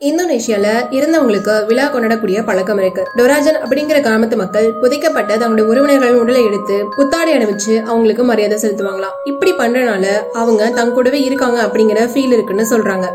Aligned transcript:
இந்தோனேஷியால 0.00 0.66
இருந்தவங்களுக்கு 0.90 1.66
விழா 1.66 1.84
கொண்டாடக்கூடிய 1.92 2.44
பழக்கம் 2.44 2.78
இருக்கு. 2.78 3.02
டொராஜன் 3.16 3.58
அப்படிங்கிற 3.64 3.98
கிராமத்து 4.06 4.36
மக்கள் 4.36 4.66
புதைக்கப்பட்ட 4.82 5.38
தங்களுடைய 5.38 5.66
உறவினர்களின் 5.70 6.20
உடலை 6.20 6.44
எடுத்து 6.44 6.84
புத்தாடை 6.96 7.36
அணிவிச்சு 7.36 7.74
அவங்களுக்கு 7.82 8.24
மரியாதை 8.24 8.58
செலுத்துவாங்களாம். 8.62 9.16
இப்படி 9.24 9.52
பண்றனால 9.52 10.06
அவங்க 10.32 10.68
தங்க 10.68 10.92
கூடவே 10.92 11.20
இருக்காங்க 11.20 11.62
அப்படிங்கிற 11.62 12.02
ஃபீல் 12.12 12.32
இருக்குன்னு 12.32 12.66
சொல்றாங்க. 12.70 13.08